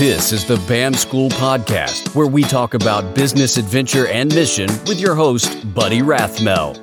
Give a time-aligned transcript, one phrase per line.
[0.00, 4.98] This is the BAM School Podcast, where we talk about business adventure and mission with
[4.98, 6.78] your host, Buddy Rathmel.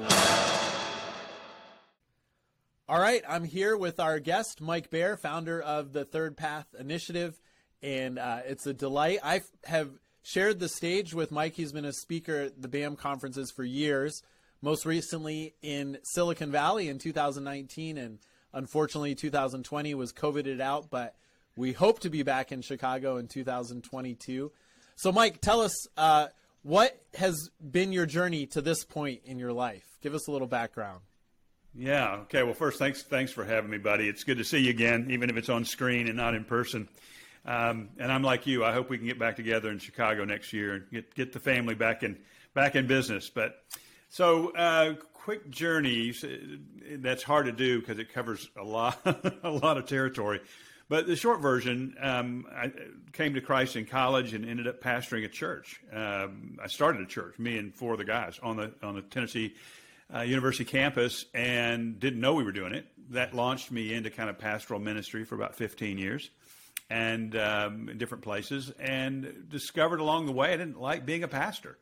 [2.88, 7.41] All right, I'm here with our guest, Mike Baer, founder of the Third Path Initiative,
[7.82, 9.18] and uh, it's a delight.
[9.23, 9.89] I have
[10.21, 11.55] shared the stage with Mike.
[11.55, 14.21] He's been a speaker at the BAM conferences for years,
[14.61, 18.20] most recently in Silicon Valley in 2019, and
[18.54, 21.15] unfortunately 2020 was COVIDed out, but
[21.58, 24.52] we hope to be back in Chicago in 2022.
[24.96, 26.28] So, Mike, tell us uh,
[26.64, 29.84] what has been your journey to this point in your life.
[30.01, 31.01] Give us a little background.
[31.74, 32.16] Yeah.
[32.23, 32.44] Okay.
[32.44, 34.08] Well, first, thanks thanks for having me, buddy.
[34.08, 36.88] It's good to see you again, even if it's on screen and not in person.
[37.45, 38.66] Um, and I'm like you.
[38.66, 41.39] I hope we can get back together in Chicago next year and get get the
[41.39, 42.17] family back in
[42.53, 43.30] back in business.
[43.30, 43.64] But
[44.09, 46.26] so uh, quick journeys.
[46.89, 49.00] That's hard to do because it covers a lot
[49.44, 50.42] a lot of territory.
[50.89, 52.72] But the short version, um, I
[53.11, 55.81] came to Christ in college and ended up pastoring a church.
[55.92, 59.02] Um, I started a church, me and four of the guys on the on the
[59.02, 59.56] Tennessee
[60.14, 62.88] uh, University campus, and didn't know we were doing it.
[63.09, 66.30] That launched me into kind of pastoral ministry for about 15 years,
[66.90, 71.28] and um, in different places, and discovered along the way I didn't like being a
[71.28, 71.78] pastor.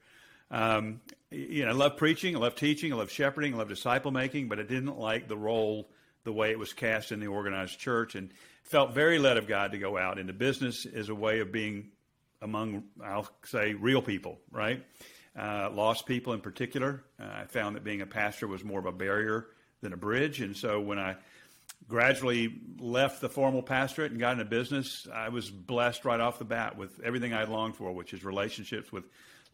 [0.49, 4.11] Um, you know, I love preaching, I love teaching, I love shepherding, I love disciple
[4.11, 5.89] making, but I didn't like the role
[6.23, 8.31] the way it was cast in the organized church, and
[8.65, 11.91] felt very led of God to go out into business as a way of being
[12.41, 14.83] among, I'll say, real people, right?
[15.37, 17.03] Uh, lost people in particular.
[17.19, 19.47] Uh, I found that being a pastor was more of a barrier
[19.81, 20.41] than a bridge.
[20.41, 21.15] And so when I
[21.87, 26.45] gradually left the formal pastorate and got into business, I was blessed right off the
[26.45, 29.03] bat with everything I longed for, which is relationships with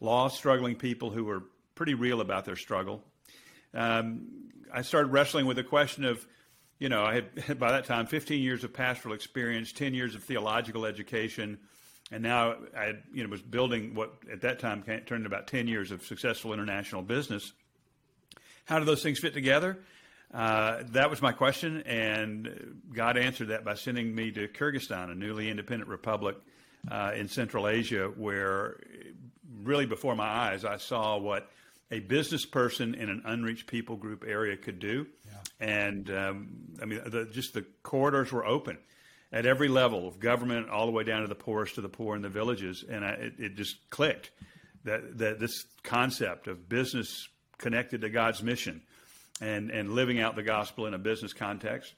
[0.00, 3.02] lost, struggling people who were pretty real about their struggle.
[3.74, 6.26] Um, I started wrestling with the question of,
[6.82, 10.24] you know, I had by that time 15 years of pastoral experience, 10 years of
[10.24, 11.58] theological education,
[12.10, 15.92] and now I you know was building what at that time turned about 10 years
[15.92, 17.52] of successful international business.
[18.64, 19.78] How do those things fit together?
[20.34, 25.14] Uh, that was my question, and God answered that by sending me to Kyrgyzstan, a
[25.14, 26.36] newly independent republic
[26.90, 28.80] uh, in Central Asia, where
[29.62, 31.48] really before my eyes I saw what
[31.92, 35.06] a business person in an unreached people group area could do.
[35.26, 35.68] Yeah.
[35.68, 36.48] And um,
[36.80, 38.78] I mean, the, just the corridors were open
[39.30, 42.16] at every level of government, all the way down to the poorest of the poor
[42.16, 42.84] in the villages.
[42.88, 44.30] And I, it, it just clicked
[44.84, 48.82] that, that this concept of business connected to God's mission
[49.40, 51.92] and, and living out the gospel in a business context.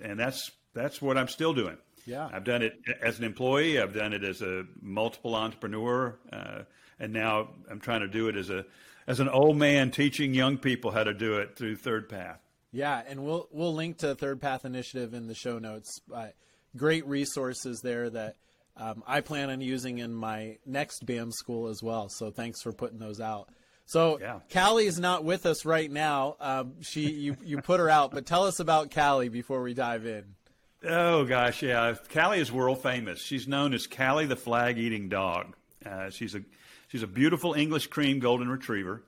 [0.00, 1.78] And that's, that's what I'm still doing.
[2.08, 2.28] Yeah.
[2.32, 3.78] I've done it as an employee.
[3.78, 6.18] I've done it as a multiple entrepreneur.
[6.32, 6.62] Uh,
[6.98, 8.64] and now I'm trying to do it as a
[9.06, 12.40] as an old man teaching young people how to do it through Third Path.
[12.72, 16.00] Yeah, and we'll we'll link to Third Path Initiative in the show notes.
[16.12, 16.28] Uh,
[16.76, 18.36] great resources there that
[18.76, 22.08] um, I plan on using in my next BAM school as well.
[22.08, 23.48] So thanks for putting those out.
[23.86, 24.40] So yeah.
[24.52, 26.36] Callie is not with us right now.
[26.40, 30.04] Um, she you you put her out, but tell us about Callie before we dive
[30.06, 30.34] in.
[30.84, 33.20] Oh gosh, yeah, Callie is world famous.
[33.20, 35.56] She's known as Callie the flag eating dog.
[35.84, 36.42] Uh, she's a
[36.88, 39.02] She's a beautiful English cream golden retriever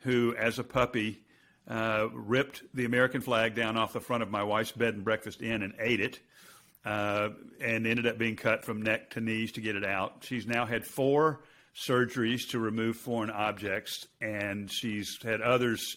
[0.00, 1.20] who, as a puppy,
[1.66, 5.42] uh, ripped the American flag down off the front of my wife's bed and breakfast
[5.42, 6.20] inn and ate it,
[6.84, 7.30] uh,
[7.60, 10.18] and ended up being cut from neck to knees to get it out.
[10.20, 11.40] She's now had four
[11.74, 15.96] surgeries to remove foreign objects, and she's had others.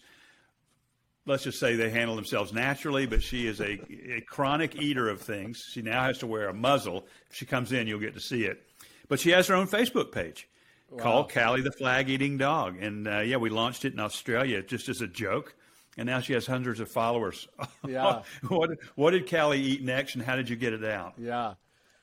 [1.28, 3.80] Let's just say they handle themselves naturally, but she is a,
[4.10, 5.64] a chronic eater of things.
[5.72, 7.06] She now has to wear a muzzle.
[7.30, 8.64] If she comes in, you'll get to see it.
[9.10, 10.48] But she has her own Facebook page
[10.90, 11.04] wow.
[11.04, 12.82] called Callie the Flag Eating Dog.
[12.82, 15.54] And uh, yeah, we launched it in Australia just as a joke.
[15.98, 17.48] And now she has hundreds of followers.
[17.88, 18.24] Yeah.
[18.48, 21.14] what what did Callie eat next, and how did you get it out?
[21.18, 21.54] Yeah.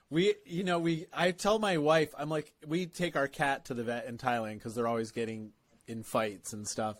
[0.08, 1.06] We, you know, we.
[1.12, 4.54] I tell my wife, I'm like, we take our cat to the vet in Thailand
[4.54, 5.52] because they're always getting
[5.86, 6.96] in fights and stuff.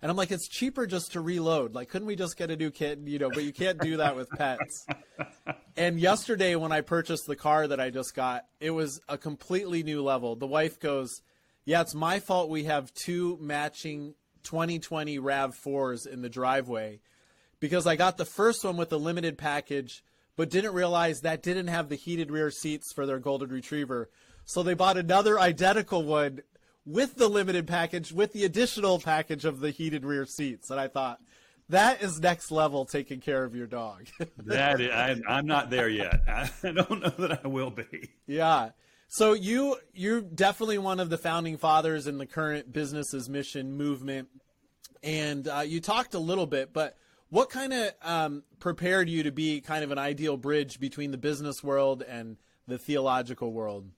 [0.00, 1.74] And I'm like, it's cheaper just to reload.
[1.74, 3.06] Like, couldn't we just get a new kitten?
[3.06, 4.86] You know, but you can't do that with pets.
[5.76, 9.82] and yesterday, when I purchased the car that I just got, it was a completely
[9.82, 10.36] new level.
[10.36, 11.22] The wife goes,
[11.64, 14.14] Yeah, it's my fault we have two matching
[14.44, 17.00] 2020 RAV4s in the driveway
[17.60, 20.04] because I got the first one with the limited package,
[20.36, 24.08] but didn't realize that didn't have the heated rear seats for their Golden Retriever.
[24.44, 26.42] So they bought another identical one
[26.88, 30.70] with the limited package, with the additional package of the heated rear seats.
[30.70, 31.20] And I thought,
[31.68, 34.06] that is next level taking care of your dog.
[34.46, 36.22] that is, I, I'm not there yet.
[36.26, 38.10] I don't know that I will be.
[38.26, 38.70] Yeah.
[39.08, 43.72] So you you're definitely one of the founding fathers in the current business as mission
[43.72, 44.28] movement,
[45.02, 46.96] and uh, you talked a little bit, but
[47.30, 51.18] what kind of um, prepared you to be kind of an ideal bridge between the
[51.18, 52.36] business world and
[52.66, 53.88] the theological world?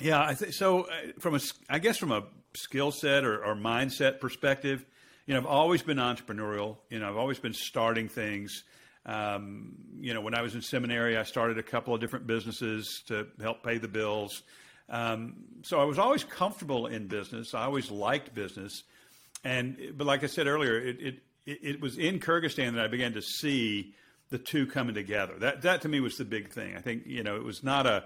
[0.00, 0.82] Yeah, I think so.
[0.82, 2.24] Uh, from a, I guess from a
[2.54, 4.84] skill set or, or mindset perspective,
[5.26, 6.76] you know, I've always been entrepreneurial.
[6.90, 8.64] You know, I've always been starting things.
[9.06, 13.02] Um, you know, when I was in seminary, I started a couple of different businesses
[13.06, 14.42] to help pay the bills.
[14.88, 17.54] Um, so I was always comfortable in business.
[17.54, 18.82] I always liked business,
[19.42, 21.14] and but like I said earlier, it it,
[21.46, 23.94] it was in Kyrgyzstan that I began to see
[24.30, 25.34] the two coming together.
[25.38, 26.76] That that to me was the big thing.
[26.76, 28.04] I think you know it was not a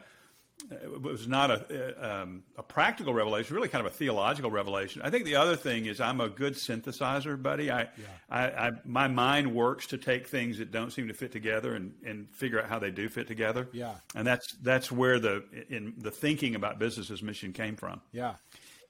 [0.71, 5.01] it was not a, um, a practical revelation, really kind of a theological revelation.
[5.03, 7.71] I think the other thing is I'm a good synthesizer, buddy.
[7.71, 7.89] I, yeah.
[8.29, 11.95] I, I, my mind works to take things that don't seem to fit together and,
[12.05, 13.69] and figure out how they do fit together.
[13.73, 13.95] Yeah.
[14.15, 18.01] And that's, that's where the, in the thinking about business as mission came from.
[18.13, 18.35] Yeah.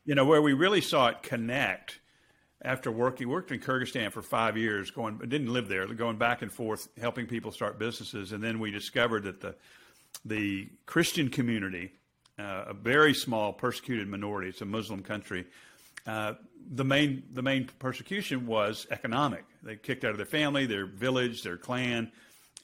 [0.04, 2.00] You know, where we really saw it connect
[2.62, 6.50] after working, worked in Kyrgyzstan for five years, going, didn't live there, going back and
[6.50, 8.32] forth, helping people start businesses.
[8.32, 9.54] And then we discovered that the,
[10.24, 11.92] the Christian community,
[12.38, 15.44] uh, a very small persecuted minority, it's a Muslim country.
[16.06, 16.34] Uh,
[16.70, 19.44] the main the main persecution was economic.
[19.62, 22.12] They kicked out of their family, their village, their clan.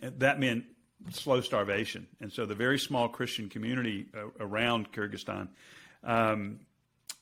[0.01, 0.65] That meant
[1.11, 2.06] slow starvation.
[2.21, 5.49] And so the very small Christian community uh, around Kyrgyzstan,
[6.03, 6.61] um,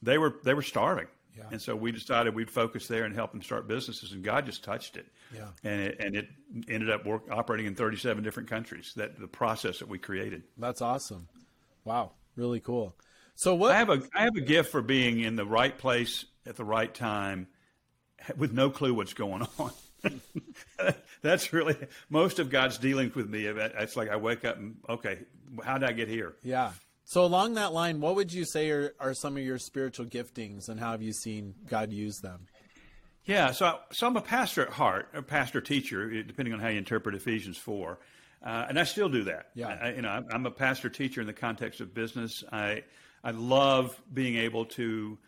[0.02, 1.06] they were they were starving.
[1.37, 1.44] Yeah.
[1.50, 4.62] And so we decided we'd focus there and help them start businesses, and God just
[4.62, 5.06] touched it.
[5.34, 5.49] Yeah.
[5.64, 6.29] And it, and it
[6.69, 8.93] ended up work, operating in 37 different countries.
[8.96, 10.43] That the process that we created.
[10.58, 11.29] That's awesome.
[11.84, 12.94] Wow, really cool.
[13.34, 13.73] So what?
[13.73, 16.64] I have a I have a gift for being in the right place at the
[16.64, 17.46] right time,
[18.37, 19.73] with no clue what's going on.
[21.23, 21.76] That's really
[22.11, 23.46] most of God's dealings with me.
[23.46, 25.20] It's like I wake up and okay,
[25.64, 26.34] how did I get here?
[26.43, 26.73] Yeah.
[27.04, 30.69] So along that line, what would you say are, are some of your spiritual giftings,
[30.69, 32.46] and how have you seen God use them?
[33.25, 36.78] Yeah, so so I'm a pastor at heart, a pastor teacher, depending on how you
[36.78, 37.99] interpret Ephesians four,
[38.44, 39.50] uh, and I still do that.
[39.54, 42.43] Yeah, I, you know, I'm a pastor teacher in the context of business.
[42.50, 42.82] I
[43.22, 45.19] I love being able to,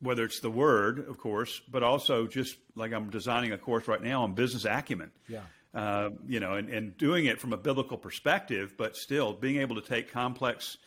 [0.00, 4.02] whether it's the word, of course, but also just like I'm designing a course right
[4.02, 5.10] now on business acumen.
[5.28, 5.42] Yeah.
[5.74, 9.76] Uh, you know, and, and doing it from a biblical perspective, but still being able
[9.76, 10.78] to take complex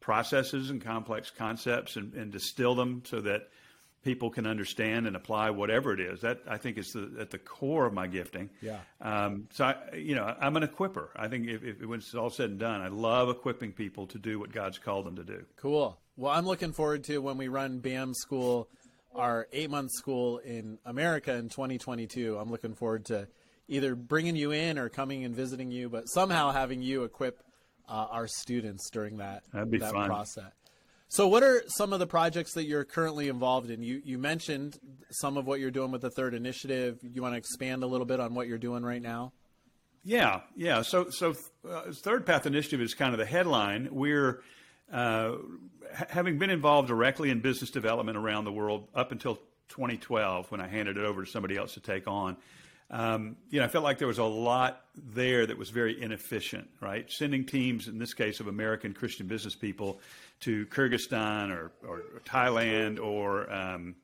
[0.00, 3.48] processes and complex concepts and, and distill them so that
[4.02, 6.22] people can understand and apply whatever it is.
[6.22, 8.50] That I think is the, at the core of my gifting.
[8.62, 8.78] Yeah.
[9.00, 11.10] Um, so I, you know, I'm an equipper.
[11.14, 14.18] I think if, if when it's all said and done, I love equipping people to
[14.18, 15.44] do what God's called them to do.
[15.56, 15.98] Cool.
[16.16, 18.68] Well, I'm looking forward to when we run BAM School,
[19.14, 22.38] our eight month school in America in 2022.
[22.38, 23.28] I'm looking forward to
[23.68, 27.42] either bringing you in or coming and visiting you, but somehow having you equip
[27.90, 30.06] uh, our students during that that fun.
[30.06, 30.52] process.
[31.08, 33.82] So, what are some of the projects that you're currently involved in?
[33.82, 34.78] You you mentioned
[35.10, 37.00] some of what you're doing with the third initiative.
[37.02, 39.32] You want to expand a little bit on what you're doing right now?
[40.02, 40.82] Yeah, yeah.
[40.82, 41.34] So, so
[41.68, 43.88] uh, Third Path Initiative is kind of the headline.
[43.90, 44.42] We're
[44.90, 45.32] uh,
[46.08, 49.36] having been involved directly in business development around the world up until
[49.68, 52.36] 2012 when I handed it over to somebody else to take on
[52.90, 56.68] um, you know, I felt like there was a lot there that was very inefficient,
[56.80, 57.10] right?
[57.10, 60.00] Sending teams, in this case of American Christian business people,
[60.40, 63.94] to Kyrgyzstan or, or Thailand or, um,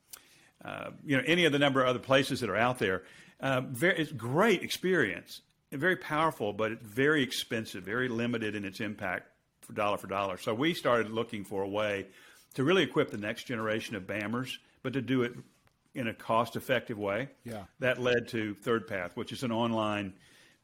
[0.64, 3.02] uh, you know, any of the number of other places that are out there.
[3.40, 5.42] Uh, very, it's great experience,
[5.72, 9.28] very powerful, but it's very expensive, very limited in its impact
[9.62, 10.36] for dollar for dollar.
[10.38, 12.06] So we started looking for a way
[12.54, 15.34] to really equip the next generation of BAMers, but to do it
[15.96, 17.28] in a cost-effective way.
[17.44, 17.64] Yeah.
[17.80, 20.12] That led to Third Path, which is an online,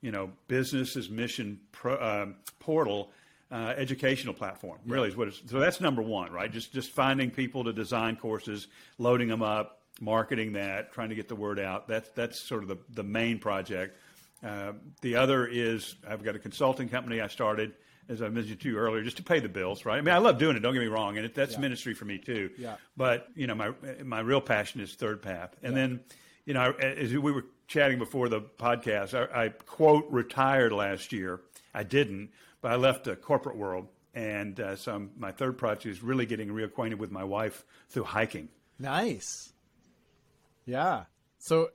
[0.02, 2.26] you know, business as mission pro, uh,
[2.60, 3.10] portal.
[3.50, 7.30] Uh, educational platform really is what it's so that's number one right just just finding
[7.30, 11.86] people to design courses loading them up marketing that trying to get the word out
[11.86, 13.98] that's that's sort of the, the main project
[14.42, 14.72] uh,
[15.02, 17.74] the other is i've got a consulting company i started
[18.08, 19.98] as I mentioned to you earlier, just to pay the bills, right?
[19.98, 20.60] I mean, I love doing it.
[20.60, 21.60] Don't get me wrong, and it, that's yeah.
[21.60, 22.50] ministry for me too.
[22.58, 22.76] Yeah.
[22.96, 23.72] But you know, my
[24.04, 25.80] my real passion is Third Path, and yeah.
[25.80, 26.00] then
[26.44, 31.40] you know, as we were chatting before the podcast, I, I, quote retired last year.
[31.72, 32.30] I didn't,
[32.60, 36.26] but I left the corporate world, and uh, so I'm, my third project is really
[36.26, 38.48] getting reacquainted with my wife through hiking.
[38.78, 39.52] Nice.
[40.66, 41.04] Yeah.
[41.38, 41.70] So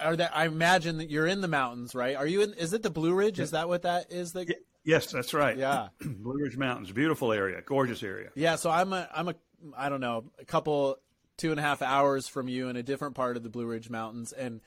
[0.00, 2.16] are that I imagine that you're in the mountains, right?
[2.16, 3.40] Are you in is it the Blue Ridge?
[3.40, 4.32] Is that what that is?
[4.32, 4.56] The
[4.86, 5.56] Yes, that's right.
[5.56, 8.30] Yeah, Blue Ridge Mountains, beautiful area, gorgeous area.
[8.34, 9.34] Yeah, so I'm a I'm a
[9.76, 10.96] I don't know a couple
[11.36, 13.90] two and a half hours from you in a different part of the Blue Ridge
[13.90, 14.60] Mountains, and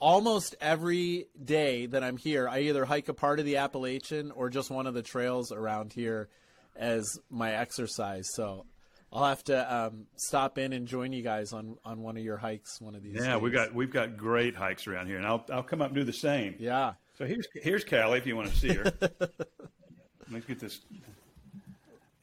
[0.00, 4.48] almost every day that I'm here, I either hike a part of the Appalachian or
[4.48, 6.28] just one of the trails around here
[6.74, 8.24] as my exercise.
[8.32, 8.64] So
[9.12, 12.36] I'll have to um, stop in and join you guys on, on one of your
[12.36, 13.16] hikes one of these.
[13.16, 13.42] Yeah, days.
[13.42, 16.04] we got we've got great hikes around here, and I'll I'll come up and do
[16.04, 16.56] the same.
[16.58, 16.94] Yeah.
[17.18, 18.92] So here's here's Callie if you want to see her.
[20.30, 20.80] Let's get this.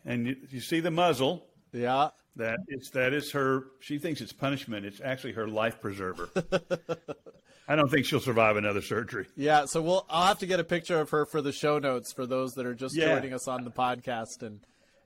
[0.06, 1.46] And you, you see the muzzle.
[1.74, 2.10] Yeah.
[2.38, 3.66] That it's that is her.
[3.82, 4.86] She thinks it's punishment.
[4.86, 6.30] It's actually her life preserver.
[7.68, 9.26] I don't think she'll survive another surgery.
[9.36, 12.14] Yeah, so we'll I'll have to get a picture of her for the show notes
[12.14, 13.08] for those that are just Yeah.
[13.16, 14.60] joining us on the podcast and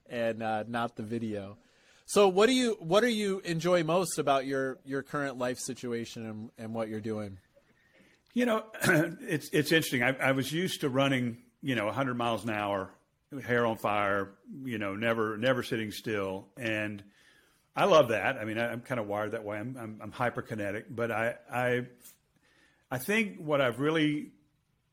[0.09, 1.57] and uh, not the video.
[2.05, 6.25] So what do you what do you enjoy most about your your current life situation
[6.27, 7.37] and, and what you're doing?
[8.39, 10.01] You know, it's it's interesting.
[10.01, 12.89] I, I was used to running, you know, 100 miles an hour,
[13.45, 14.31] hair on fire,
[14.63, 17.03] you know, never never sitting still, and
[17.75, 18.37] I love that.
[18.37, 19.57] I mean, I, I'm kind of wired that way.
[19.57, 21.87] I'm, I'm I'm hyperkinetic, but I I
[22.89, 24.31] I think what I've really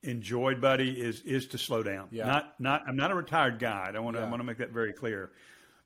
[0.02, 2.08] enjoyed, buddy, is is to slow down.
[2.10, 2.26] Yeah.
[2.26, 3.92] Not not I'm not a retired guy.
[3.94, 4.30] I want to I Yeah.
[4.30, 5.30] want to make that very clear.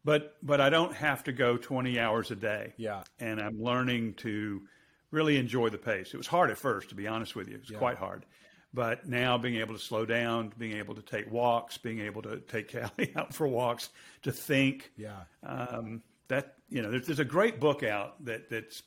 [0.03, 2.73] But but I don't have to go 20 hours a day.
[2.79, 3.03] Yeah.
[3.19, 4.63] And I'm learning to
[5.11, 6.13] really enjoy the pace.
[6.13, 7.55] It was hard at first, to be honest with you.
[7.55, 8.25] It was quite hard.
[8.73, 12.39] But now being able to slow down, being able to take walks, being able to
[12.39, 13.89] take Callie out for walks,
[14.23, 14.93] to think.
[14.97, 15.23] Yeah.
[15.43, 18.83] Um, that you know, there's, there's a great book out that that's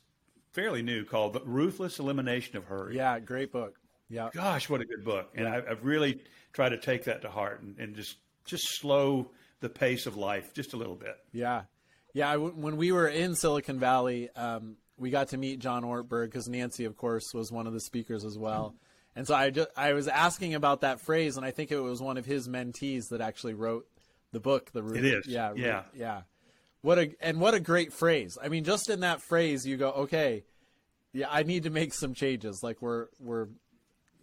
[0.52, 3.76] fairly new called "The Ruthless Elimination of Hurry." Yeah, great book.
[4.08, 4.30] Yeah.
[4.32, 5.30] Gosh, what a good book!
[5.34, 6.22] And I, I've really
[6.54, 8.16] tried to take that to heart and, and just
[8.46, 11.16] just slow the pace of life just a little bit.
[11.32, 11.62] Yeah,
[12.14, 12.32] yeah.
[12.32, 16.48] W- when we were in Silicon Valley, um, we got to meet John Ortberg because
[16.48, 18.74] Nancy, of course, was one of the speakers as well.
[19.16, 22.00] And so I just, I was asking about that phrase, and I think it was
[22.02, 23.86] one of his mentees that actually wrote
[24.32, 24.72] the book.
[24.72, 25.26] The Ru- It is.
[25.26, 25.82] yeah, Yeah.
[25.94, 26.22] yeah.
[26.82, 28.36] What a and what a great phrase.
[28.42, 30.44] I mean, just in that phrase, you go, okay,
[31.14, 32.60] yeah, I need to make some changes.
[32.62, 33.46] Like we're we're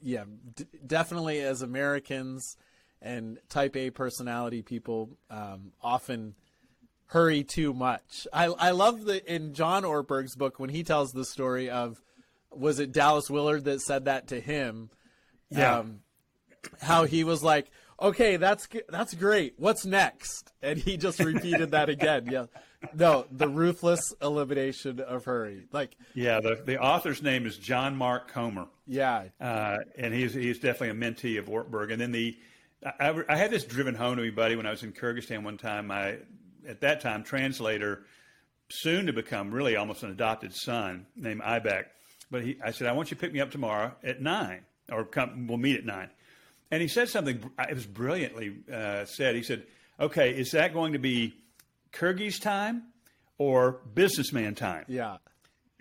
[0.03, 0.25] yeah,
[0.55, 2.55] d- definitely as Americans
[3.01, 6.35] and type A personality people um, often
[7.11, 8.25] hurry too much.
[8.31, 12.01] I, I love the in John Ortberg's book when he tells the story of
[12.51, 14.89] was it Dallas Willard that said that to him?
[15.49, 15.79] Yeah.
[15.79, 15.99] Um,
[16.81, 17.69] how he was like,
[18.01, 19.55] okay, that's that's great.
[19.57, 20.51] What's next?
[20.61, 22.27] And he just repeated that again.
[22.31, 22.45] Yeah,
[22.93, 25.67] no, the ruthless elimination of hurry.
[25.71, 28.67] Like, Yeah, the, the author's name is John Mark Comer.
[28.87, 31.91] yeah, uh, and he's he's definitely a mentee of Ortberg.
[31.91, 32.37] And then the
[32.99, 35.43] I, I- I had this driven home to me, buddy, when I was in Kyrgyzstan
[35.43, 35.89] one time.
[35.91, 36.17] I
[36.67, 38.03] at that time translator,
[38.69, 41.85] soon to become really almost an adopted son named Ibek.
[42.29, 45.03] But he, I said, I want you to pick me up tomorrow at nine, or
[45.03, 46.09] come, we'll meet at nine.
[46.71, 47.43] And he said something.
[47.59, 49.35] It was brilliantly uh, said.
[49.35, 49.63] He said,
[49.99, 51.33] "Okay, is that going to be
[51.91, 52.83] Kyrgyz time
[53.37, 55.17] or businessman time?" yeah,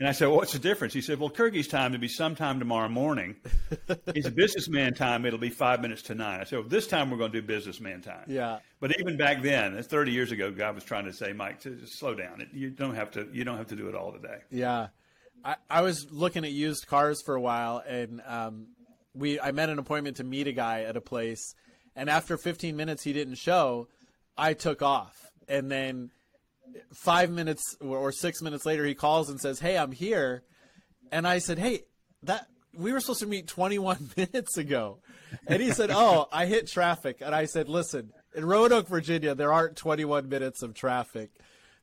[0.01, 0.95] And I said, well, what's the difference?
[0.95, 3.37] He said, well, Kyrgyz time will be sometime tomorrow morning.
[4.07, 5.25] It's businessman time.
[5.27, 6.41] It'll be five minutes to nine.
[6.41, 8.25] I said, well, this time we're going to do businessman time.
[8.27, 8.59] Yeah.
[8.81, 11.77] But even back then, that's 30 years ago, God was trying to say, Mike, to
[11.77, 12.47] just slow down.
[12.53, 13.29] You don't have to.
[13.33, 14.39] You don't have to do it all today.
[14.51, 14.89] Yeah,
[15.45, 18.69] I, I was looking at used cars for a while, and um,
[19.15, 21.55] we I met an appointment to meet a guy at a place,
[21.95, 23.89] and after 15 minutes he didn't show,
[24.37, 26.11] I took off, and then
[26.95, 30.43] five minutes or, six minutes later he calls and says, "Hey, I'm here,"
[31.13, 31.83] and I said, "Hey,
[32.23, 35.01] that." We were supposed to meet 21 minutes ago.
[35.49, 37.17] And he said, Oh, I hit traffic.
[37.21, 41.31] And I said, Listen, in Roanoke, Virginia, there aren't 21 minutes of traffic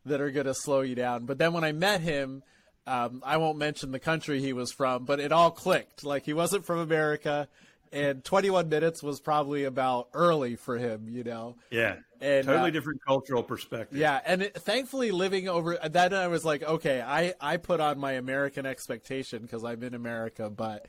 [0.05, 1.25] that are going to slow you down.
[1.25, 2.43] But then when I met him,
[2.85, 6.03] um, I won't mention the country he was from, but it all clicked.
[6.03, 7.49] Like he wasn't from America,
[7.91, 11.57] and 21 minutes was probably about early for him, you know.
[11.69, 11.97] Yeah.
[12.19, 13.97] And, totally uh, different cultural perspective.
[13.97, 17.99] Yeah, and it, thankfully, living over then, I was like, okay, I I put on
[17.99, 20.87] my American expectation because I'm in America, but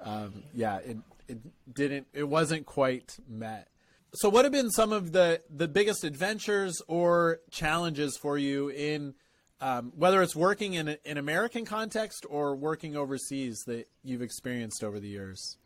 [0.00, 1.38] um, yeah, it it
[1.72, 3.68] didn't, it wasn't quite met.
[4.14, 9.14] So, what have been some of the the biggest adventures or challenges for you in
[9.60, 14.98] um, whether it's working in an American context or working overseas that you've experienced over
[14.98, 15.58] the years?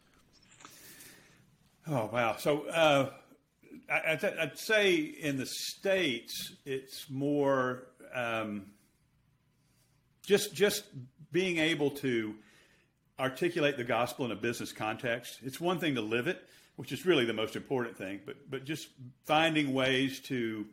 [1.87, 2.37] Oh wow!
[2.37, 3.11] So uh,
[3.93, 8.67] I, I'd, I'd say in the states, it's more um,
[10.25, 10.85] just just
[11.33, 12.35] being able to
[13.19, 15.39] articulate the gospel in a business context.
[15.43, 16.43] It's one thing to live it,
[16.77, 18.89] which is really the most important thing, but but just
[19.25, 20.67] finding ways to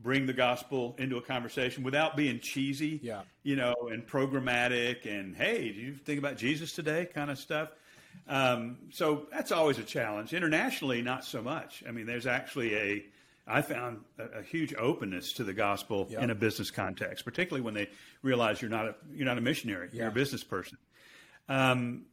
[0.00, 3.22] bring the gospel into a conversation without being cheesy, Yeah.
[3.42, 7.70] you know, and programmatic and hey, do you think about Jesus today kind of stuff.
[8.26, 10.32] Um, so that's always a challenge.
[10.32, 11.82] Internationally, not so much.
[11.86, 13.04] I mean, there's actually a
[13.46, 16.22] I found a, a huge openness to the gospel Yeah.
[16.22, 17.90] in a business context, particularly when they
[18.22, 20.78] realize you're not a you're not a missionary, you're a business person.
[21.48, 22.06] Um,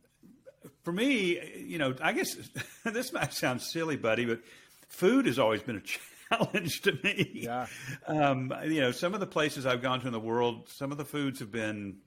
[0.83, 2.35] for me, you know, I guess
[2.85, 4.41] this might sound silly, buddy, but
[4.89, 5.81] food has always been a
[6.37, 7.41] challenge to me.
[7.45, 7.67] Yeah.
[8.05, 10.97] Um, you know, some of the places I've gone to in the world, some of
[10.97, 11.97] the foods have been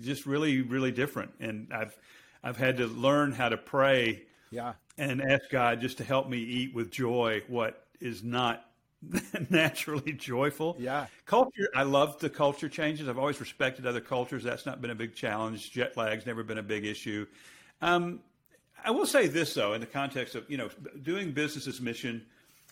[0.00, 1.96] just really, really different, and I've
[2.44, 6.38] I've had to learn how to pray Yeah, and ask God just to help me
[6.38, 8.66] eat with joy what is not
[9.50, 10.76] naturally joyful.
[10.78, 11.06] Yeah.
[11.26, 13.08] Culture, I love the culture changes.
[13.08, 14.44] I've always respected other cultures.
[14.44, 15.72] That's not been a big challenge.
[15.72, 17.26] Jet lag's never been a big issue.
[17.82, 18.20] Um,
[18.84, 20.68] I will say this though, in the context of you know
[21.02, 22.24] doing business as mission,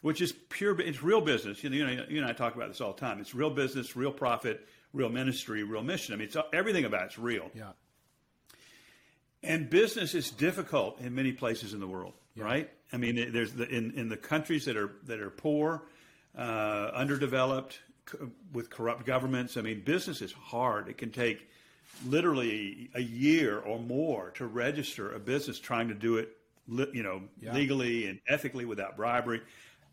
[0.02, 1.64] which is pure, it's real business.
[1.64, 3.18] You know, you know, you and I talk about this all the time.
[3.20, 6.14] It's real business, real profit, real ministry, real mission.
[6.14, 7.50] I mean, it's everything about it's real.
[7.54, 7.70] Yeah.
[9.42, 12.44] And business is difficult in many places in the world, yeah.
[12.44, 12.70] right?
[12.92, 15.82] I mean, there's the, in in the countries that are that are poor,
[16.36, 17.80] uh, underdeveloped,
[18.52, 19.56] with corrupt governments.
[19.56, 20.88] I mean, business is hard.
[20.88, 21.48] It can take
[22.06, 26.36] literally a year or more to register a business trying to do it,
[26.92, 27.54] you know, yeah.
[27.54, 29.42] legally and ethically without bribery.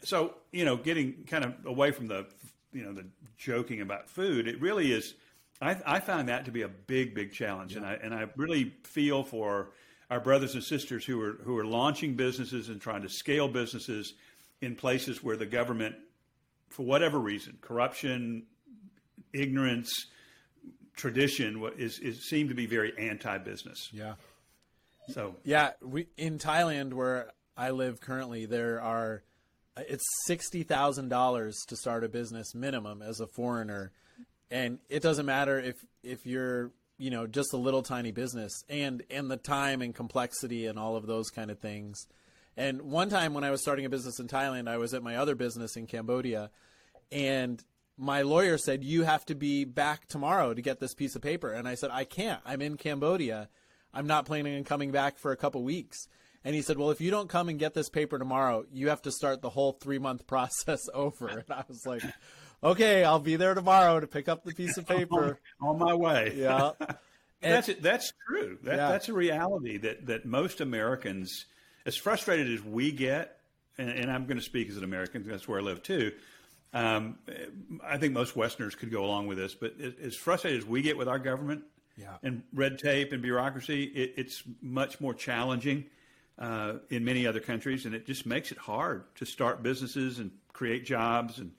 [0.01, 2.25] So, you know, getting kind of away from the,
[2.71, 3.05] you know, the
[3.37, 5.13] joking about food, it really is.
[5.61, 7.79] I, I found that to be a big, big challenge, yeah.
[7.79, 9.71] and I and I really feel for
[10.09, 14.13] our brothers and sisters who are who are launching businesses and trying to scale businesses
[14.61, 15.95] in places where the government,
[16.69, 18.43] for whatever reason, corruption,
[19.33, 19.91] ignorance,
[20.95, 23.89] tradition is, is seemed to be very anti-business.
[23.93, 24.15] Yeah.
[25.09, 29.23] So yeah, we in Thailand where I live currently, there are
[29.77, 33.91] it's sixty thousand dollars to start a business minimum as a foreigner,
[34.51, 39.03] and it doesn't matter if if you're you know just a little tiny business and
[39.09, 42.07] and the time and complexity and all of those kind of things.
[42.57, 45.15] And one time when I was starting a business in Thailand, I was at my
[45.15, 46.51] other business in Cambodia,
[47.11, 47.63] and
[47.97, 51.51] my lawyer said you have to be back tomorrow to get this piece of paper.
[51.51, 52.41] And i said i can't.
[52.45, 53.49] I'm in cambodia.
[53.93, 56.07] I'm not planning on coming back for a couple weeks
[56.43, 59.01] and he said well if you don't come and get this paper tomorrow you have
[59.01, 61.27] to start the whole three month process over.
[61.27, 62.03] And i was like
[62.63, 65.39] okay i'll be there tomorrow to pick up the piece of paper.
[65.61, 66.33] on my way.
[66.39, 66.71] Yeah.
[67.41, 68.57] And, that's that's true.
[68.63, 68.89] That, yeah.
[68.89, 71.45] that's a reality that that most americans
[71.85, 73.37] as frustrated as we get
[73.77, 76.11] and, and i'm going to speak as an american that's where i live too
[76.73, 77.17] um,
[77.83, 79.73] I think most Westerners could go along with this, but
[80.03, 81.63] as frustrated as we get with our government
[81.97, 82.17] yeah.
[82.21, 85.85] and red tape and bureaucracy, it, it's much more challenging
[86.39, 90.31] uh, in many other countries, and it just makes it hard to start businesses and
[90.53, 91.51] create jobs and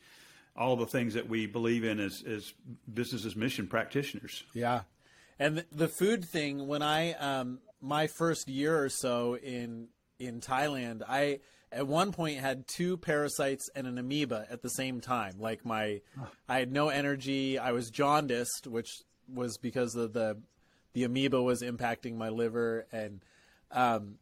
[0.56, 2.52] all the things that we believe in as, as
[2.92, 4.42] business as mission practitioners.
[4.54, 4.82] Yeah,
[5.38, 6.66] and the food thing.
[6.66, 9.88] When I um, my first year or so in
[10.18, 11.40] in Thailand, I
[11.72, 15.34] at one point had two parasites and an amoeba at the same time.
[15.38, 16.00] Like my,
[16.48, 17.58] I had no energy.
[17.58, 18.88] I was jaundiced, which
[19.32, 20.38] was because of the
[20.92, 23.20] the amoeba was impacting my liver and
[23.70, 24.16] um,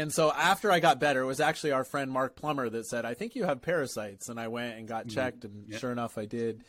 [0.00, 3.04] and so after I got better, it was actually our friend Mark Plummer that said,
[3.04, 5.14] "I think you have parasites." And I went and got mm-hmm.
[5.14, 6.64] checked, and sure enough, I did.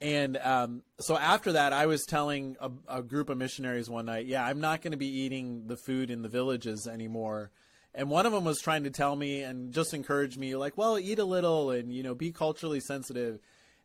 [0.00, 4.26] And um, so after that, I was telling a, a, group of missionaries one night,
[4.26, 7.50] "Yeah, I'm not going to be eating the food in the villages anymore."
[7.94, 10.98] and one of them was trying to tell me and just encourage me like well
[10.98, 13.38] eat a little and you know be culturally sensitive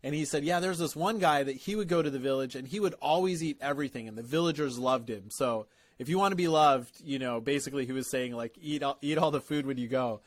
[0.03, 2.55] and he said yeah there's this one guy that he would go to the village
[2.55, 5.67] and he would always eat everything and the villagers loved him so
[5.99, 8.97] if you want to be loved you know basically he was saying like eat all,
[9.01, 10.21] eat all the food when you go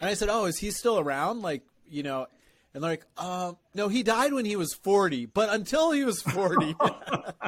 [0.00, 2.26] and i said oh is he still around like you know
[2.72, 6.22] and they're like uh, no he died when he was 40 but until he was
[6.22, 6.76] 40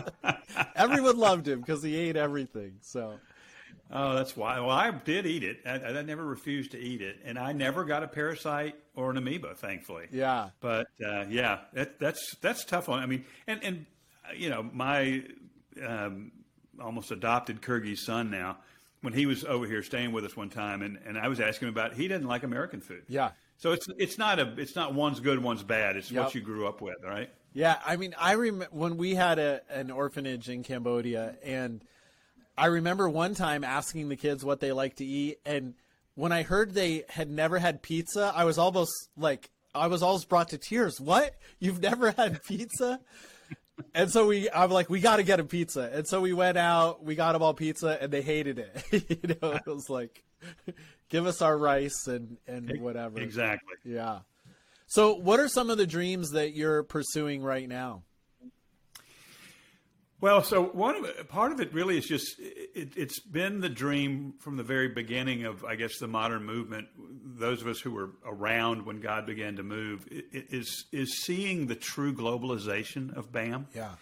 [0.77, 3.19] everyone loved him because he ate everything so
[3.95, 4.59] Oh, that's why.
[4.59, 5.61] Well, I did eat it.
[5.67, 9.19] I, I, never refused to eat it, and I never got a parasite or an
[9.19, 10.07] amoeba, thankfully.
[10.11, 10.49] Yeah.
[10.61, 13.01] But uh, yeah, that, that's that's tough one.
[13.01, 13.87] I mean, and and
[14.35, 15.25] you know, my
[15.87, 16.33] um,
[16.81, 18.59] almost adopted Kyrgyz son now,
[19.01, 21.69] when he was over here staying with us one time, and, and I was asking
[21.69, 23.03] him about, he doesn't like American food.
[23.09, 23.31] Yeah.
[23.59, 25.97] So it's it's not a it's not one's good, one's bad.
[25.97, 26.25] It's yep.
[26.25, 27.31] what you grew up with, right?
[27.53, 27.79] Yeah.
[27.87, 31.85] I mean, I remember when we had a an orphanage in Cambodia, and
[32.59, 35.75] I remember one time asking the kids what they like to eat, and
[36.15, 40.29] when I heard they had never had pizza, I was almost like I was almost
[40.29, 41.01] brought to tears.
[41.01, 41.35] What?
[41.61, 43.01] You've never had pizza?
[43.95, 45.91] And so we, I'm like, we got to get a pizza.
[45.93, 48.85] And so we went out, we got them all pizza, and they hated it.
[48.93, 50.23] you know, it was like,
[51.09, 53.21] give us our rice and and whatever.
[53.21, 53.75] Exactly.
[53.85, 54.21] Yeah.
[54.87, 58.03] So, what are some of the dreams that you're pursuing right now?
[60.23, 64.35] Well, so one of part of it really is just it, has been the dream
[64.39, 66.87] from the very beginning of, I guess, the modern movement.
[66.97, 71.75] Those of us who were around when God began to move is is seeing the
[71.75, 73.67] true globalization of BAM.
[73.75, 73.97] Yeah,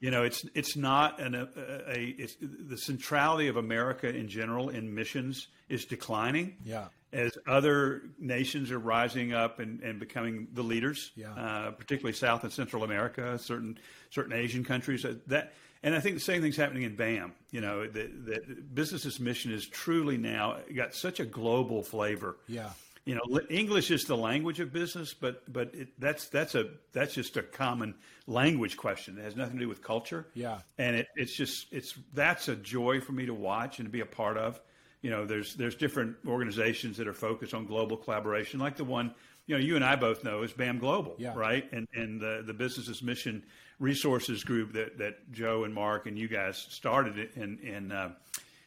[0.00, 1.48] you know, it's it's not an, a,
[1.86, 6.56] a it's, the centrality of America in general in missions is declining.
[6.64, 11.32] Yeah, as other nations are rising up and, and becoming the leaders, yeah.
[11.32, 13.78] uh, particularly South and Central America, certain
[14.10, 15.04] certain Asian countries.
[15.26, 17.32] That and I think the same thing's happening in BAM.
[17.50, 22.36] You know, that business as mission is truly now got such a global flavor.
[22.46, 22.70] Yeah.
[23.04, 27.14] you know, English is the language of business, but but it, that's that's a that's
[27.14, 27.94] just a common
[28.26, 29.18] language question.
[29.18, 30.26] It has nothing to do with culture.
[30.34, 30.58] Yeah.
[30.78, 34.00] and it, it's just it's that's a joy for me to watch and to be
[34.00, 34.60] a part of.
[35.02, 39.14] You know, there's there's different organizations that are focused on global collaboration, like the one
[39.46, 41.32] you know you and I both know is BAM Global, Yeah.
[41.34, 41.70] right?
[41.72, 43.42] And and the the business as mission
[43.78, 48.10] resources group that that Joe and Mark and you guys started in in uh,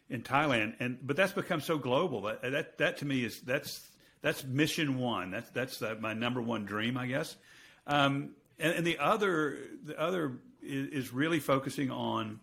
[0.10, 3.88] in Thailand, and but that's become so global that that that to me is that's
[4.22, 5.30] that's mission one.
[5.32, 7.36] That's that's uh, my number one dream, I guess.
[7.86, 12.40] Um, and, and the other the other is, is really focusing on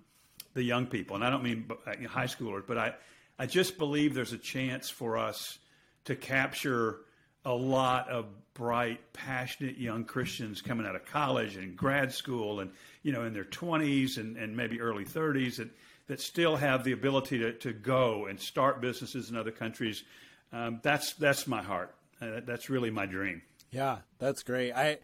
[0.54, 2.94] the young people, and I don't mean uh, high schoolers, but I
[3.40, 5.58] I just believe there's a chance for us
[6.04, 6.98] to capture
[7.46, 12.70] a lot of bright, passionate young Christians coming out of college and grad school, and
[13.02, 15.70] you know in their 20s and, and maybe early 30s that
[16.08, 20.04] that still have the ability to, to go and start businesses in other countries.
[20.52, 21.94] Um, that's that's my heart.
[22.20, 23.40] Uh, that's really my dream.
[23.70, 24.72] Yeah, that's great.
[24.72, 24.98] I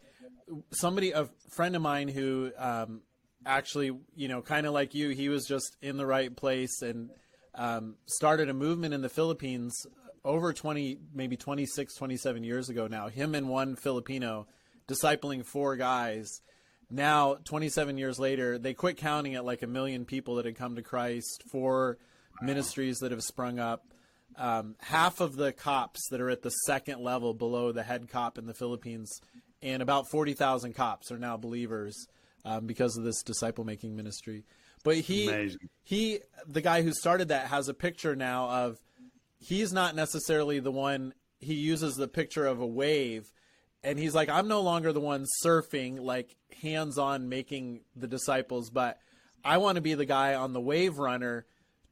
[0.73, 3.01] somebody a friend of mine who um,
[3.47, 7.09] actually you know kind of like you, he was just in the right place and
[7.57, 9.87] um, started a movement in the Philippines
[10.25, 13.09] over 20 maybe 26 27 years ago now.
[13.09, 14.47] Him and one filipino
[14.89, 16.43] discipling four guys.
[16.91, 20.77] Now 27 years later they quit counting at like a million people that had come
[20.77, 21.99] to christ four
[22.43, 23.85] ministries that have sprung up.
[24.37, 28.37] Um, half of the cops that are at the second level below the head cop
[28.37, 29.21] in the philippines
[29.63, 32.07] and about 40000 cops are now believers
[32.45, 34.45] um, because of this disciple making ministry
[34.87, 35.69] but he Amazing.
[35.83, 38.79] he the guy who started that has a picture now of
[39.39, 43.33] he's not necessarily the one he uses the picture of a wave
[43.83, 48.71] and he's like i'm no longer the one surfing like hands on making the disciples
[48.71, 49.01] but
[49.45, 51.45] i want to be the guy on the wave runner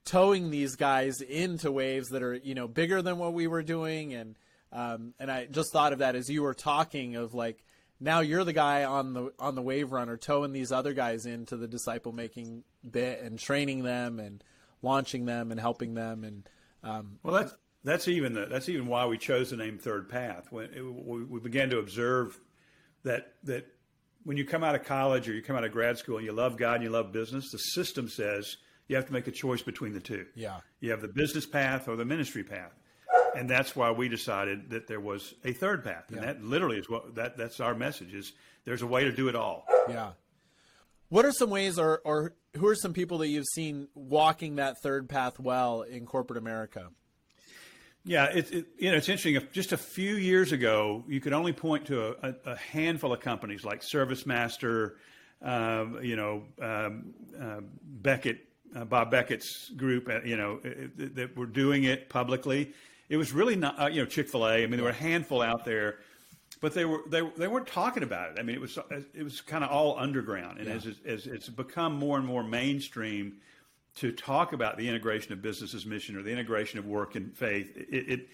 [0.04, 4.14] towing these guys into waves that are you know bigger than what we were doing
[4.14, 4.36] and
[4.72, 7.64] um, and i just thought of that as you were talking of like
[7.98, 11.56] now you're the guy on the on the wave runner towing these other guys into
[11.56, 14.42] the disciple making bit and training them and
[14.82, 16.48] launching them and helping them and
[16.82, 20.50] um, Well, that's that's even the, that's even why we chose the name Third Path.
[20.50, 22.38] When it, we, we began to observe
[23.04, 23.66] that that
[24.24, 26.32] when you come out of college or you come out of grad school and you
[26.32, 28.56] love God and you love business, the system says
[28.88, 30.26] you have to make a choice between the two.
[30.34, 30.60] Yeah.
[30.80, 32.72] you have the business path or the ministry path,
[33.36, 36.26] and that's why we decided that there was a third path, and Yeah.
[36.26, 38.32] that literally is what that that's our message is.
[38.64, 39.66] There's a way to do it all.
[39.90, 40.12] Yeah.
[41.08, 44.76] What are some ways, or, or who are some people that you've seen walking that
[44.82, 46.88] third path well in corporate America?
[48.04, 49.38] Yeah, it, it, you know, it's interesting.
[49.52, 53.64] Just a few years ago, you could only point to a, a handful of companies
[53.64, 54.92] like ServiceMaster,
[55.40, 60.60] um, you know, um, uh, Beckett, uh, Bob Beckett's group, uh, you know,
[60.96, 62.72] that were doing it publicly.
[63.08, 64.52] It was really not, uh, you know, Chick Fil A.
[64.52, 65.98] I mean, there were a handful out there,
[66.60, 68.38] but they were they they weren't talking about it.
[68.38, 68.78] I mean, it was
[69.14, 73.36] it was kind of all underground, and as, as it's become more and more mainstream
[73.96, 77.36] to talk about the integration of business as mission or the integration of work and
[77.36, 78.28] faith, it, it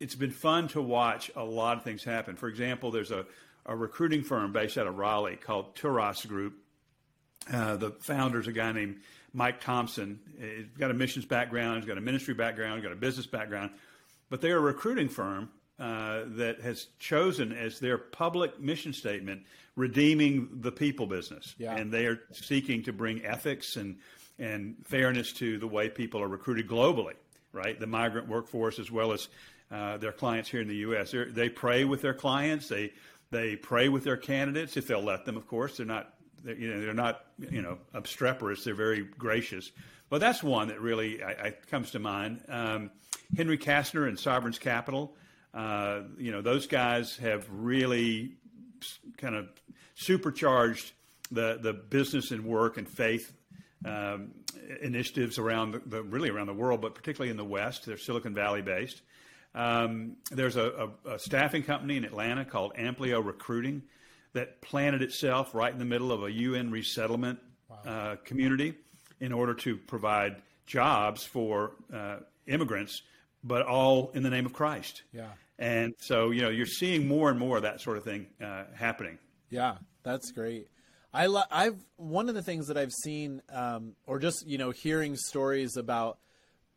[0.00, 2.36] it's been fun to watch a lot of things happen.
[2.36, 3.26] For example, there's a,
[3.66, 6.54] a recruiting firm based out of Raleigh called Turas Group.
[7.52, 9.00] Uh, the founder's a guy named
[9.32, 10.18] Mike Thompson.
[10.38, 13.70] He's got a missions background, he's got a ministry background, he's got a business background,
[14.30, 19.42] but they're a recruiting firm uh, that has chosen as their public mission statement
[19.76, 21.74] redeeming the people business, Yeah.
[21.74, 23.96] and they are seeking to bring ethics and
[24.38, 27.14] and fairness to the way people are recruited globally,
[27.52, 27.78] right?
[27.78, 29.28] The migrant workforce as well as
[29.70, 31.12] uh, their clients here in the U.S.
[31.12, 32.68] They're, they pray with their clients.
[32.68, 32.92] They
[33.30, 35.36] they pray with their candidates if they'll let them.
[35.36, 38.64] Of course, they're not they're, you know they're not you know obstreperous.
[38.64, 39.70] They're very gracious.
[40.10, 42.44] But that's one that really I, I comes to mind.
[42.48, 42.90] Um,
[43.36, 45.16] Henry Kaestner and Sovereign's Capital.
[45.54, 48.32] Uh, you know those guys have really
[49.16, 49.48] kind of
[49.94, 50.92] supercharged
[51.30, 53.32] the the business and work and faith
[53.84, 54.32] um,
[54.80, 57.86] initiatives around the, really around the world, but particularly in the West.
[57.86, 59.02] They're Silicon Valley based.
[59.54, 63.82] Um, there's a, a, a staffing company in Atlanta called Amplio Recruiting
[64.32, 67.38] that planted itself right in the middle of a UN resettlement
[67.86, 68.74] uh, community
[69.20, 73.02] in order to provide jobs for uh, immigrants,
[73.44, 75.02] but all in the name of Christ.
[75.12, 75.28] Yeah.
[75.58, 78.64] And so, you know, you're seeing more and more of that sort of thing uh,
[78.74, 79.18] happening.
[79.50, 80.68] Yeah, that's great.
[81.12, 84.72] I lo- I've one of the things that I've seen, um, or just you know,
[84.72, 86.18] hearing stories about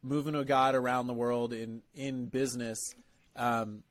[0.04, 2.78] moving to God around the world in in business,
[3.36, 3.82] um,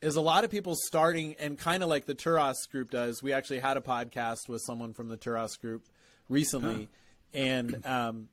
[0.00, 3.20] is a lot of people starting and kind of like the Turas group does.
[3.20, 5.88] We actually had a podcast with someone from the Turas group
[6.28, 6.88] recently,
[7.34, 8.28] and um,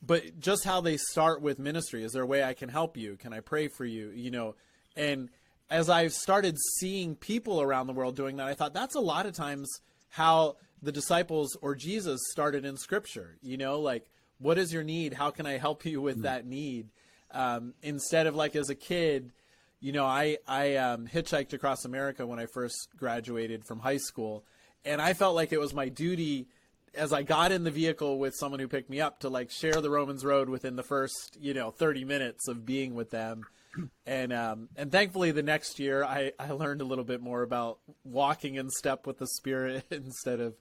[0.00, 2.04] but just how they start with ministry.
[2.04, 3.16] Is there a way I can help you?
[3.16, 4.10] Can I pray for you?
[4.10, 4.54] You know,
[4.96, 5.30] and
[5.70, 9.26] as i've started seeing people around the world doing that, I thought that's a lot
[9.26, 9.68] of times
[10.08, 13.36] how the disciples or Jesus started in Scripture.
[13.42, 15.12] You know, like what is your need?
[15.12, 16.88] How can I help you with that need?
[17.30, 19.32] Um, instead of like as a kid,
[19.80, 24.44] you know, I I um, hitchhiked across America when I first graduated from high school,
[24.84, 26.48] and I felt like it was my duty
[26.94, 29.80] as I got in the vehicle with someone who picked me up to like share
[29.80, 33.42] the Romans Road within the first you know 30 minutes of being with them.
[34.06, 37.78] And um, and thankfully the next year I, I learned a little bit more about
[38.02, 40.56] walking in step with the Spirit instead of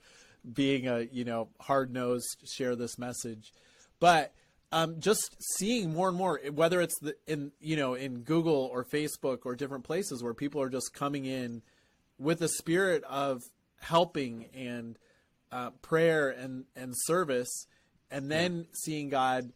[0.54, 3.54] being a you know hard nosed share this message,
[4.00, 4.34] but
[4.72, 8.84] um, just seeing more and more whether it's the, in you know in Google or
[8.84, 11.63] Facebook or different places where people are just coming in
[12.20, 13.42] with a spirit of
[13.80, 14.98] helping and
[15.51, 17.67] uh, prayer and and service,
[18.12, 18.63] and then yeah.
[18.73, 19.51] seeing God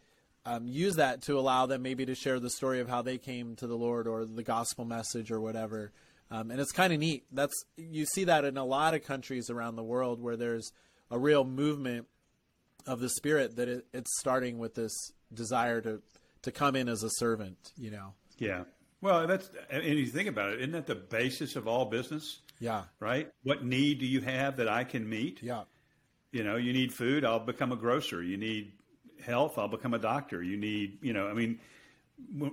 [0.45, 3.55] um, use that to allow them maybe to share the story of how they came
[3.57, 5.91] to the Lord or the gospel message or whatever.
[6.31, 7.25] Um, and it's kind of neat.
[7.31, 10.71] That's you see that in a lot of countries around the world where there's
[11.09, 12.07] a real movement
[12.87, 14.93] of the spirit that it, it's starting with this
[15.33, 16.01] desire to
[16.43, 17.57] to come in as a servant.
[17.77, 18.13] You know.
[18.37, 18.63] Yeah.
[19.01, 22.39] Well, that's and you think about it, isn't that the basis of all business?
[22.59, 22.83] Yeah.
[22.99, 23.29] Right.
[23.43, 25.41] What need do you have that I can meet?
[25.41, 25.63] Yeah.
[26.31, 27.25] You know, you need food.
[27.25, 28.23] I'll become a grocer.
[28.23, 28.73] You need
[29.23, 29.57] health.
[29.57, 30.41] I'll become a doctor.
[30.41, 30.99] You need.
[31.01, 31.59] You know, I mean,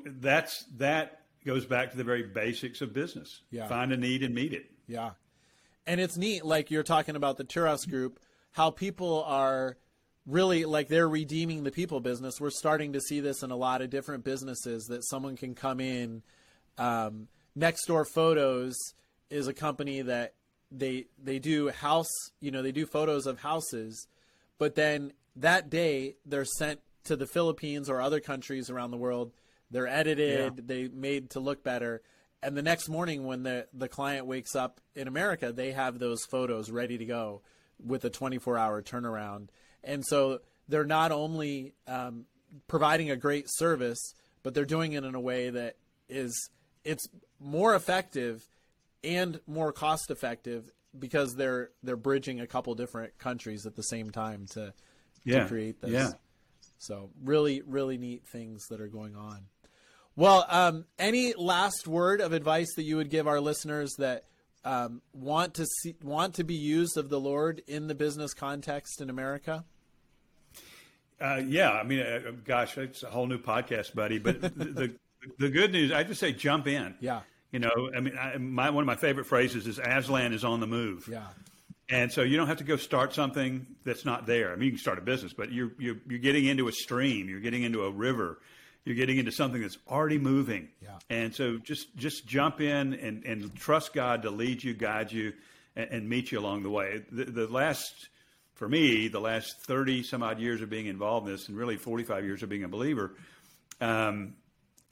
[0.04, 3.42] that's that goes back to the very basics of business.
[3.50, 3.68] Yeah.
[3.68, 4.70] Find a need and meet it.
[4.86, 5.12] Yeah.
[5.86, 8.20] And it's neat, like you're talking about the Turas group,
[8.52, 9.78] how people are
[10.26, 12.40] really like they're redeeming the people business.
[12.40, 15.80] We're starting to see this in a lot of different businesses that someone can come
[15.80, 16.22] in.
[16.76, 18.76] Um, Next Door Photos
[19.30, 20.34] is a company that
[20.70, 24.06] they they do house, you know, they do photos of houses,
[24.58, 29.32] but then that day they're sent to the Philippines or other countries around the world.
[29.70, 30.62] They're edited, yeah.
[30.64, 32.02] they made to look better.
[32.42, 36.24] And the next morning when the the client wakes up in America, they have those
[36.24, 37.42] photos ready to go
[37.84, 39.48] with a 24-hour turnaround.
[39.84, 42.26] And so they're not only um,
[42.66, 45.76] providing a great service, but they're doing it in a way that
[46.08, 46.50] is
[46.84, 47.08] it's
[47.40, 48.48] more effective
[49.04, 54.10] and more cost effective because they're they're bridging a couple different countries at the same
[54.10, 54.72] time to,
[55.24, 55.40] yeah.
[55.40, 55.90] to create this.
[55.90, 56.10] Yeah.
[56.78, 59.46] So really, really neat things that are going on.
[60.16, 64.24] Well, um, any last word of advice that you would give our listeners that
[64.64, 69.00] um, want to see want to be used of the Lord in the business context
[69.00, 69.64] in America?
[71.20, 74.18] Uh, yeah, I mean, uh, gosh, it's a whole new podcast, buddy.
[74.18, 74.94] But the, the,
[75.38, 76.94] the good news, I just say jump in.
[77.00, 77.20] Yeah.
[77.52, 80.60] You know, I mean, I, my, one of my favorite phrases is Aslan is on
[80.60, 81.08] the move.
[81.10, 81.22] Yeah.
[81.90, 84.52] And so you don't have to go start something that's not there.
[84.52, 87.28] I mean, you can start a business, but you're, you're, you're getting into a stream,
[87.28, 88.38] you're getting into a river,
[88.84, 90.68] you're getting into something that's already moving.
[90.82, 90.90] Yeah.
[91.08, 95.32] And so just, just jump in and, and trust God to lead you, guide you,
[95.74, 97.02] and, and meet you along the way.
[97.10, 98.10] The, the last,
[98.54, 101.76] for me, the last 30 some odd years of being involved in this and really
[101.76, 103.14] 45 years of being a believer,
[103.80, 104.34] um,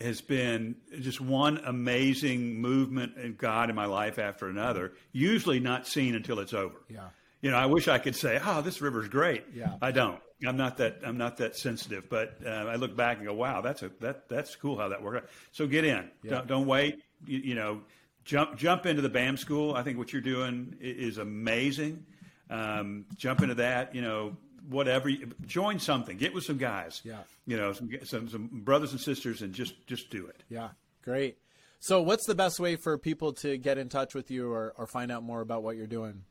[0.00, 5.86] has been just one amazing movement in God in my life after another, usually not
[5.86, 6.76] seen until it's over.
[6.88, 7.08] Yeah.
[7.40, 9.74] You know, I wish I could say, "Oh, this river's great." Yeah.
[9.80, 10.20] I don't.
[10.46, 11.00] I'm not that.
[11.04, 12.08] I'm not that sensitive.
[12.08, 15.02] But uh, I look back and go, "Wow, that's a that that's cool how that
[15.02, 15.30] worked." out.
[15.52, 16.10] So get in.
[16.22, 16.30] Yeah.
[16.30, 17.02] Don't, don't wait.
[17.26, 17.82] You, you, know,
[18.24, 19.74] jump jump into the BAM school.
[19.74, 22.04] I think what you're doing is amazing.
[22.50, 23.94] Um, jump into that.
[23.94, 24.36] You know,
[24.68, 25.10] whatever.
[25.46, 26.16] Join something.
[26.16, 27.00] Get with some guys.
[27.04, 27.20] Yeah.
[27.46, 30.42] You know, some, some, some brothers and sisters, and just just do it.
[30.48, 30.70] Yeah.
[31.02, 31.38] Great.
[31.78, 34.86] So, what's the best way for people to get in touch with you or, or
[34.86, 36.22] find out more about what you're doing?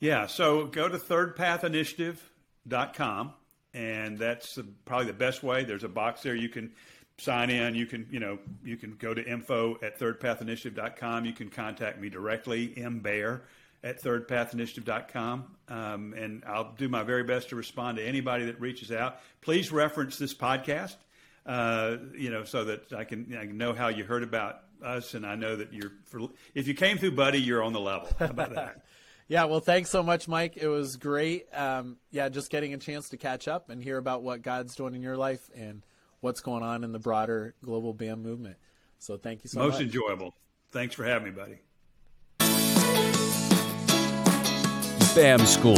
[0.00, 0.26] Yeah.
[0.26, 3.32] So go to thirdpathinitiative.com,
[3.74, 5.64] and that's probably the best way.
[5.64, 6.72] There's a box there you can
[7.18, 7.74] sign in.
[7.74, 11.24] You can, you know, you can go to info at thirdpathinitiative.com.
[11.24, 13.00] You can contact me directly, M.
[13.84, 15.44] At thirdpathinitiative.com.
[15.68, 19.20] Um, and I'll do my very best to respond to anybody that reaches out.
[19.40, 20.96] Please reference this podcast,
[21.46, 25.14] uh, you know, so that I can, I can know how you heard about us.
[25.14, 28.08] And I know that you're, for, if you came through Buddy, you're on the level.
[28.18, 28.82] How about that?
[29.28, 29.44] yeah.
[29.44, 30.56] Well, thanks so much, Mike.
[30.56, 31.46] It was great.
[31.54, 32.28] Um, yeah.
[32.30, 35.16] Just getting a chance to catch up and hear about what God's doing in your
[35.16, 35.84] life and
[36.20, 38.56] what's going on in the broader global BAM movement.
[38.98, 39.80] So thank you so Most much.
[39.82, 40.34] Most enjoyable.
[40.72, 41.58] Thanks for having me, buddy.
[45.14, 45.76] BAM School,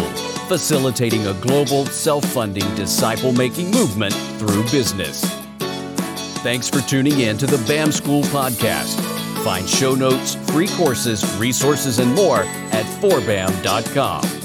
[0.48, 5.24] facilitating a global, self funding, disciple making movement through business.
[6.42, 8.98] Thanks for tuning in to the BAM School podcast.
[9.44, 12.40] Find show notes, free courses, resources, and more
[12.72, 14.39] at forbam.com.